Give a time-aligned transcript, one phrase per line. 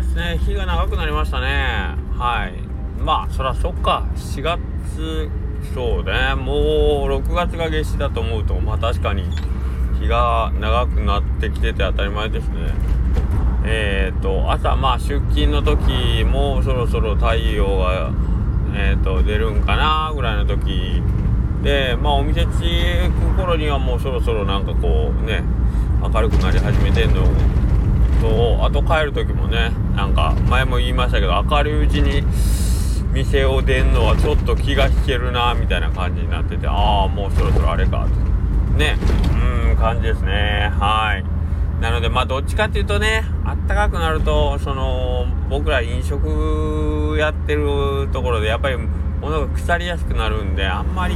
[0.00, 0.38] ですね。
[0.38, 1.94] 日が長くなりましたね。
[2.16, 3.02] はい。
[3.02, 4.06] まあそらそっか。
[4.16, 5.30] 4月
[5.74, 6.34] そうね。
[6.34, 6.56] もう
[7.20, 8.58] 6月が夏至だと思うと。
[8.60, 9.24] まあ確かに
[10.00, 12.54] 日が長くなってきてて当たり前ですね。
[13.64, 18.10] えっ、ー、と朝まあ出勤の時もそろそろ太陽が
[18.72, 21.02] えーと、出るんかなぐらいの時。
[21.62, 25.42] でまあお店着く頃にはもうそろそろなんかこうね
[26.02, 27.22] 明るくなり始めてんの
[28.20, 32.22] とあと帰る時もねなんか前も言いましたけど明るいうちに
[33.12, 38.06] 店を出んのはちょっと気が引けるなみたいな感じになっててああもうそろそろあれか。
[38.76, 38.96] ね。
[39.70, 40.70] うん感じですね。
[40.78, 41.40] はい。
[41.82, 48.76] なのでまあどっちかっていうとねあったかくなるとその僕ら飲食やってるところでやっぱり
[49.20, 51.14] 物が腐りやすくなるんであんまり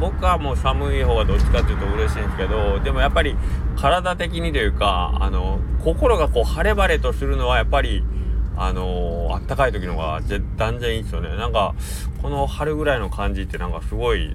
[0.00, 3.36] 僕はもう寒い方がどっちかっていうと嬉しいんですけどでもやっぱり
[3.76, 8.04] 体的にというかあの心がこう晴れ晴れとするのはやっぱり
[8.56, 10.20] あのあったかい時の方が
[10.56, 11.28] 断然いいですよね。
[11.36, 11.74] なんか
[12.22, 14.34] この春ぐらいの感じってなんかすごい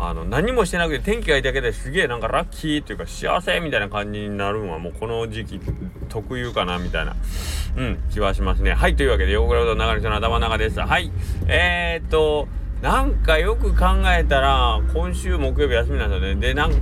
[0.00, 5.60] あの何もしてなくて天気がいいだけですげえなんかラッキーっていうか幸せみたいな感じになるのはもうこの時期
[6.08, 7.16] 特有かなみたいな
[7.76, 8.74] うん気はしますね。
[8.74, 10.80] はいというわけで横倉と流れ人の頭の中です。
[10.80, 11.10] はい。
[11.48, 12.48] えー、っと
[12.80, 16.40] なんかよく考えたら今週木曜日休みなんですよね。
[16.40, 16.72] でなん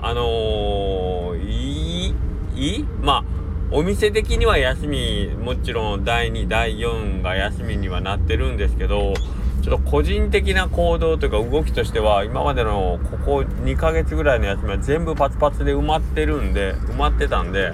[0.00, 2.14] あのー、いい
[2.54, 2.84] いい？
[3.02, 3.24] まあ
[3.70, 9.14] お店的には休みもちろん第2第4が休みにはなってるんですけど
[9.62, 17.72] ちょっと個人的な行動というか動きとしては今までのここ2ヶ月ぐらいの休みは全部パツパツで埋まってるんで埋まってたんで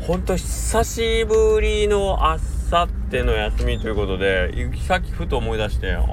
[0.00, 6.04] ほんと久しぶりのあさっての休みということで行き先ふと思い出してあ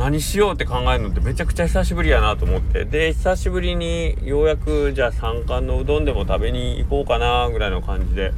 [0.00, 2.86] 何しようって考えるのってめちゃくちゃ久しぶりやなと思って。
[2.86, 8.32] で久しぶりにようやくじゃあ三冠のうどんでも食べに行こうかなぐらいの感じで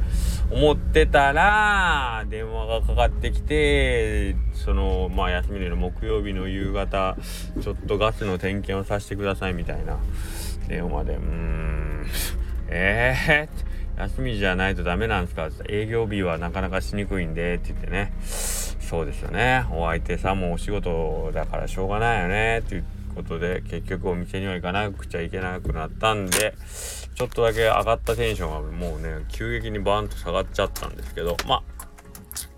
[0.51, 7.15] 思ってたら電話がかかってきてそのまあ休みの木曜日の夕方
[7.61, 9.99] ちょっとガスの点検をさせてくださいみたいな。
[10.67, 12.05] 電話でうーん
[12.67, 18.11] ええー、休みじゃないとダメなんですかって営業日はなかなかしにくいんでって言ってね。
[18.93, 19.65] そうですよね。
[19.71, 26.53] お相手さんもお仕事だからしょうがないよねっていうことで結局お店には行かなくちゃいけなくなったんで
[27.15, 31.63] ちょっとだけ上がったテンションがもうね急激にバーンと下がっちゃったんですけどまあ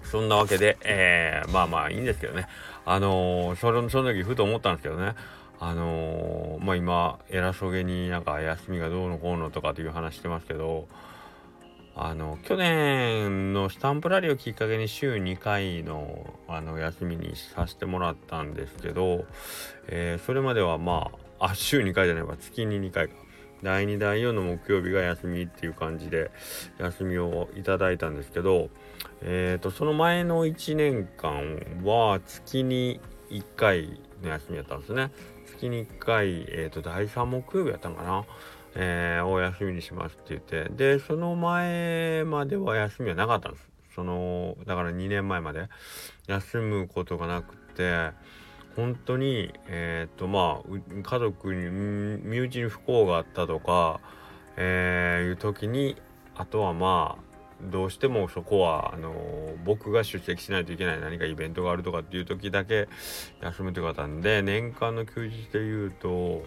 [0.03, 2.49] そんなわけで、えー、まあまあいいんですけどね。
[2.83, 5.13] あのー、そのその時ふと思ったんですけどね。
[5.61, 10.89] あのー、まあ今偉そうげになんか休みがどうのこうのとかっていう話してますけど
[11.97, 19.23] あの去年のスタンプラリーをきっかけに週2回のあの休みにさせてもらったんですけど、
[19.87, 22.35] えー、それまではまああ週2回じゃないわ。
[22.37, 23.15] 月に2回か。
[23.63, 26.29] 第2第4の木曜日が休みっていう感じで
[26.77, 28.69] 休みをいただいたんですけど、
[29.21, 35.11] えーと、その前の1年間は月に1回の休みやったんですね。
[35.47, 38.25] 月に1回、えーと第3木曜日やったんかな。
[38.75, 40.69] えー、お休みにしますって言って。
[40.69, 43.69] でその前までは休みはなかったんです。
[43.95, 45.69] そのだから2年前まで。
[46.27, 48.11] 休むことがなくて。
[48.75, 54.01] 本当にえっ、とまあ家族に身内に不幸があったとか、
[54.57, 55.95] えー、いう時に
[56.35, 57.25] あとはまあ
[57.71, 59.13] どうしてもそこはあの
[59.63, 62.89] 僕が出席しないといけない何かイベントがあるとかっていう時だけ
[63.41, 66.43] 休むという方なんで年間の休日でいうと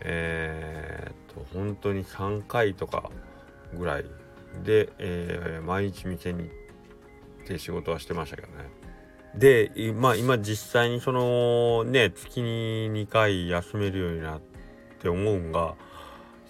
[0.00, 3.10] えー、っと本当に3回とか
[3.74, 4.04] ぐらい
[4.64, 6.50] で、えー、毎日店に行
[7.44, 8.78] って仕事はしてましたけどね。
[9.34, 14.40] で、まあ今実際にそのね、月に2回休めるようになっ
[15.00, 15.74] て思うんが、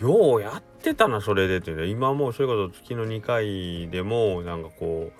[0.01, 1.87] ようやってたな、それでっていうね。
[1.87, 5.13] 今もうそういうこと月の2回でも、なんかこう、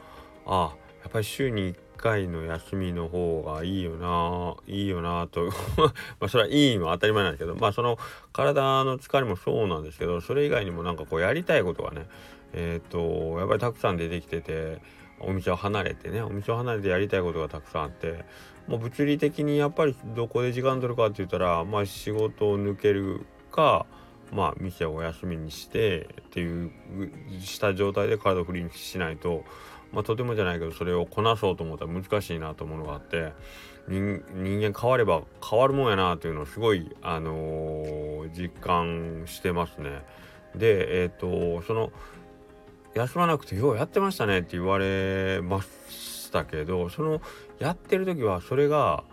[0.47, 5.51] ああ、やっぱり週に1回の休みの方がいいよないいよなと。
[6.19, 7.99] まあそれはいいのは当たり前なんですけどまあその
[8.33, 12.07] 体の疲れもそうなんですけどそれ以外にもなんかこうやりたいことがね
[12.55, 14.79] えっ、ー、とやっぱりたくさん出てきてて
[15.21, 18.25] お店を離れてねお店を離れてやりたいことがたくさんあって
[18.67, 23.87] もう物理的にやっぱりどこで時間取るかって言ったらまあ仕事を抜けるか
[24.33, 26.71] まあ店をお休みにしてっていう
[27.41, 29.45] した状態で体をフリーにしないと
[29.93, 33.33] まあ、とてもじゃないけどそれをこなそうと思ったら難しいなと思うのがあって
[33.89, 40.03] 人間変われば変わるもんやなというのをすごい、あのー、実感してますね。
[40.55, 41.91] でえっ、ー、とその
[42.95, 47.21] 休まなくてようやってましたねって言われましたけどその
[47.59, 49.05] やってる時はそれが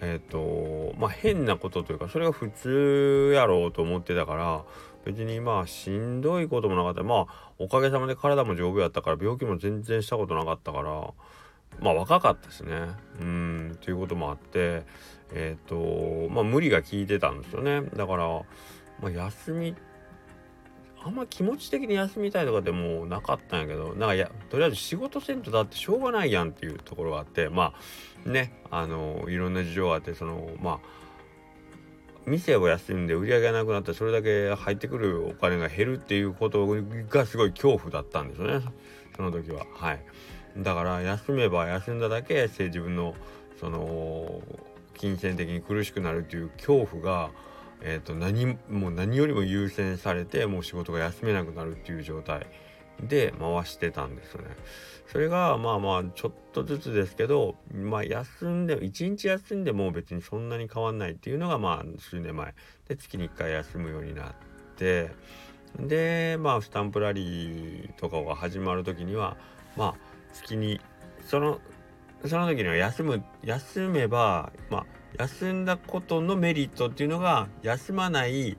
[0.00, 4.64] えっ、ー、とまあ変なことというかそれが普通やろうと思ってたから
[5.08, 7.02] 別にまあしんどいこともなかった。
[7.02, 10.90] まあおかげさまで体も丈夫やったから病気も全然したことなかったから
[11.80, 12.88] まあ若かったしね。
[13.18, 14.82] うんということもあって
[15.32, 17.80] えっ、ー、とまあ無理が効いてたんですよね。
[17.96, 18.26] だから、
[19.00, 19.74] まあ、休み
[21.02, 27.72] あんま気持ち的に休みたいとかでもなかったんやけどなんかやとりあえず仕事せんとだってしょうがないやんっていうところがあってま
[28.26, 31.07] あねあのいろんな事情があってそのまあ
[32.28, 36.66] 店を休んで売り上げがなくなったらそれだけ入ってくるお金が減るっていうこと
[37.08, 38.64] がすごい恐怖だったんですよね。
[39.16, 39.66] その時は。
[39.74, 40.00] はい。
[40.58, 43.14] だから休めば休んだだけ自分の
[43.60, 44.40] その
[44.94, 47.30] 金銭的に苦しくなるっていう恐怖が
[47.80, 52.46] えーと、何もう何よりも優先されてもう仕事が休めなくなるっていう状態。
[53.02, 54.48] で回してたんですよね。
[55.10, 62.54] それがまあまあちょっとずつですけどまあ休んで一日休んでも別にそんなに変わんないっていうのがまあ数年前
[62.88, 64.34] で月に1回休むようになっ
[64.76, 65.10] て
[65.78, 69.38] でまあスタンプラリーとかが始まる時には
[69.76, 69.94] まあ
[70.34, 70.78] 月に
[71.26, 71.58] その
[72.26, 74.86] その時には休む休めばまあ
[75.18, 78.58] 休んだことのメリットっていうのが休まない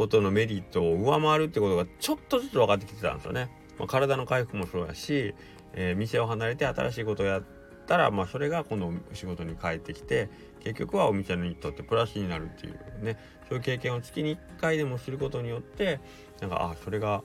[0.00, 3.50] ことのメリットを上回るってことがちょっとずつ分かってきてたんですよね。
[3.78, 5.34] まあ、体の回復もそうやし、
[5.74, 7.42] えー、店を離れて新しいことをやっ
[7.86, 10.30] たら、まあ、それがこの仕事に帰ってきて
[10.60, 13.18] 結局はお店にとってプラスになるっていうね
[13.50, 16.00] そういう経験を月に1回でもすることによって
[16.40, 17.22] なんかあそれが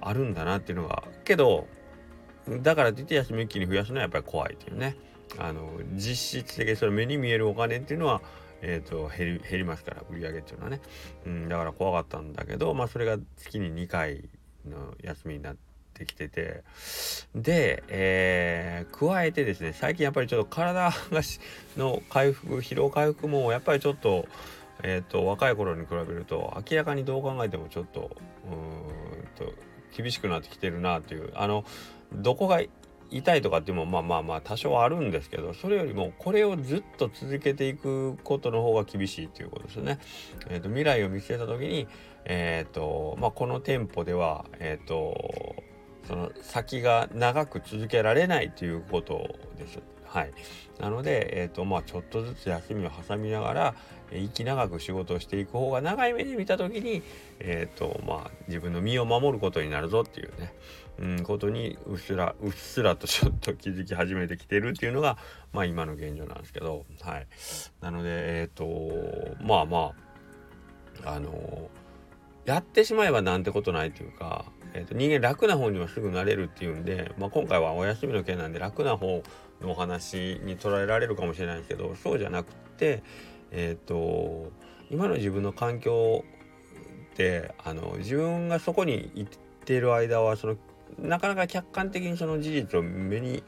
[0.00, 1.68] あるんだなっていうのがけど
[2.48, 4.96] だからといって休み一気に増やすのはやっぱり怖いっていうね。
[5.38, 8.22] あの実質的にそれ目に見えるお金っていうのは、
[8.62, 10.80] えーと、減り減りますから売り上げっていうのはね、
[11.26, 14.28] うん、だから怖かったんだけど、まあ、それが月に2回
[14.66, 15.56] の休みになっ
[15.94, 16.62] てきてて。
[17.34, 20.92] で、えー、加えてですね最近やっぱりちょっと体が
[21.76, 24.26] の回復疲労回復もやっぱりちょっと,、
[24.82, 29.52] えーと、若い頃に比べると明らかにどう考えてもちょっとうんと
[29.96, 31.64] 厳しくなってきてるなっていうあの
[32.12, 32.60] どこが
[33.10, 39.98] 痛いとかっていうのもまあまあまあ多少あるんですけどそれよりもこれをずっと続けていくことの方が厳しいということですね。
[40.48, 41.88] えーと、未来を見据えた時に、
[42.24, 45.62] えーとまあ、この店舗では、えーと、
[46.08, 49.80] その先が長く続けられないということです。
[50.08, 50.32] はい、
[50.80, 53.74] なので、えーとまあ、ちょっとずつ休みを挟みながら、
[54.10, 57.02] えー、息長く仕事をしていく方が長い目で見た時に、
[57.40, 60.54] えーとまあ、自分の身を守ることになるぞっていうね、
[60.98, 65.18] うん、ことにうっすらうっすらとちょっと気づき始めてきてるっていうのが、
[65.52, 67.26] まあ、今の現状なんですけど、はい、
[67.80, 69.92] なのでえ、ー、とまあま
[71.04, 71.68] ああの
[72.46, 79.22] やってしまえばなんてことないというか、えーと、人間楽な方にはすぐなれるっていうんで、まあ、今回はお休みの件なんで楽な方
[79.64, 83.02] お話に捉えられるかもしれないですけどそうじゃなくて
[83.50, 84.52] えっ、ー、と
[84.90, 86.24] 今の自分の環境
[87.12, 90.56] ってあの自分がそこに行っている間はその
[90.98, 93.42] なかなか客観的にその事実を目に、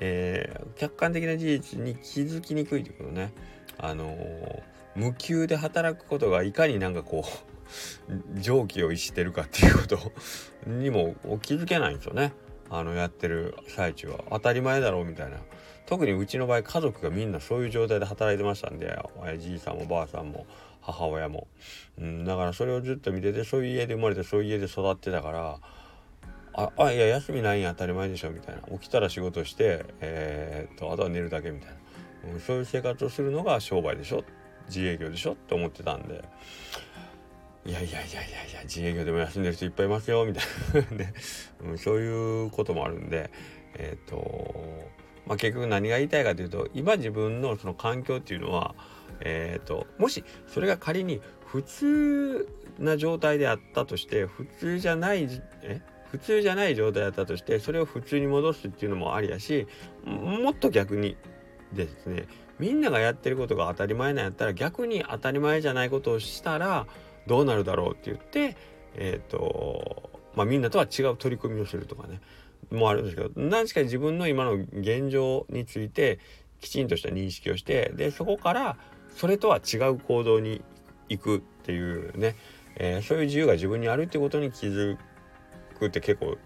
[0.00, 3.32] えー、客観的な事実に気づきにくいということね。
[3.78, 4.62] あのー、
[4.94, 10.12] 無給で働くことがいかになんかこう 常軌を逸してるかっていうこと
[10.66, 12.32] にも気づけないんですよね。
[12.70, 15.38] あのやってる最中は当たり前だろうみたいな。
[15.86, 18.98] 特にうちの場合家族がみんなそういう状態で働いてましたんで
[19.38, 20.44] じいさんもばあさんも
[20.80, 21.46] 母親も、
[21.98, 25.58] うん、だからそれをずっと見ててそういう家で生まれてそういう家で育ってたから
[26.54, 28.62] ああいや休みないんや当たり前でしょみたいな。
[28.78, 31.70] 起きたら仕事してえー、っとあとは寝るだけみたい
[32.24, 34.24] な、うん、そういう生活をするのが商売でしょ
[34.68, 36.24] 自営業でしょって思ってたんで。
[37.66, 40.44] いやいやいやいやいや自営業でも休んでる人いっぱいいますよみたい
[40.90, 40.96] な。
[40.96, 41.14] ね、
[41.64, 43.30] うん、そういうこともあるんで
[43.74, 44.64] えー、っと
[45.26, 48.74] まあ結局何が言いたいかというと今自分のその環境っていうのは
[49.20, 55.28] えーともしそれが仮に普通な状態であったとして普通じゃない
[55.62, 55.80] え？
[56.10, 59.66] 普通じゃない状態だったとしてそれを普通に戻すっていうのもありやし
[60.04, 61.16] もっと逆に
[61.72, 62.26] ですね
[62.60, 66.86] みんながやってることが当たり前なんやったら逆に当たり前じゃないことをしたら
[67.26, 68.56] どうなるだろうって言って
[68.94, 72.20] えっ、ー、とまあみんなとは違う取り組みをするとかね
[72.70, 76.18] もあるんですけど何しか自分の今の現状について
[76.60, 78.76] きちんとした認識をしてでそこから
[79.14, 80.62] それとは違う行動に
[81.08, 82.36] 行くっていうね、
[82.76, 84.96] えー、そういう自由が自分にあるってことに気づ
[85.78, 86.36] くって結構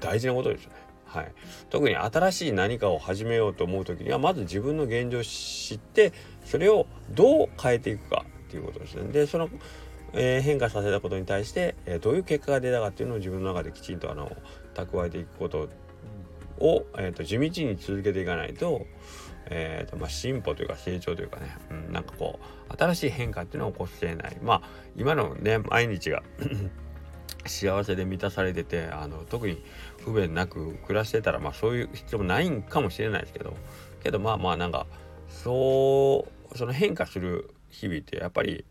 [0.00, 0.76] 大事なことですよね。
[1.04, 1.32] はい、
[1.70, 6.12] 特に新しい何かを始めようと思う時にはまず自分の現状を知って
[6.44, 9.10] それをどう変えていくかっていうことですね。
[9.10, 9.48] でその、
[10.12, 14.30] えー、変化させたことに対して、えー、どういう結果が出たかっていうのを自分の中できちんとあの
[14.74, 15.68] 蓄えていくこと
[16.58, 18.86] を、えーと、地道に続けていかないと
[19.50, 22.38] えーとまあ、進歩というか成長というかね、うん、なんかこ
[22.70, 24.38] う新しい変化っていうのを起こしていない。
[24.42, 24.62] まあ
[24.96, 26.22] 今のね毎日が
[27.46, 29.62] 幸せで満たされててあの特に
[30.04, 33.56] 不便なく暮らしてたらまあそういう必要もないんかもしれないですけど
[34.02, 34.86] けどまあまあなんか
[35.28, 38.64] そうその変化する日々ってやっぱり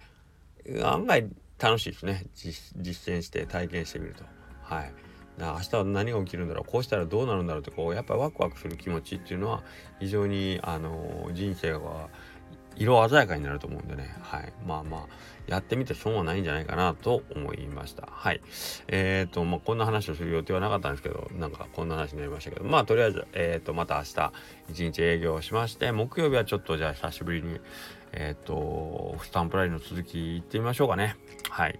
[0.83, 2.25] 案外楽しいですね。
[2.33, 4.23] 実践して体験してみると。
[4.61, 4.93] はい。
[5.37, 6.69] 明日は何が起きるんだろう。
[6.69, 9.63] こうしたらどうなるんだろうってこうやっぱりワクワクする気持ちっていうのは
[9.99, 12.09] 非常にあの人生は
[12.75, 14.53] 色鮮やかになると思うんでね、はい。
[14.65, 15.07] まあまあ、
[15.47, 18.07] やってみて損はないんじゃないかなと思いました。
[18.11, 18.41] はい。
[18.87, 24.33] えっ、ー、と、まあ、こんな話をする予定はなかったんですけど、なんかこんな話になりましたけど、まあ、とりあえず、えっ、ー、と、また明日、
[24.69, 27.59] 一日営業しまして、木曜日はちょっとじゃあ久しぶりに、
[28.11, 31.17] えっ、ー、と、スタンプラリーの続き行ってみましょうかね。
[31.49, 31.79] はい。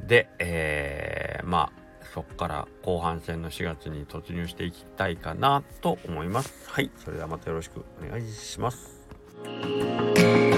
[0.00, 6.70] で、えー、まあ、そこから後半戦の4月に突入していきたいかなと思います。
[6.70, 6.90] はい。
[6.96, 8.93] それではまたよろしくお願いします。
[9.42, 10.53] 嗯。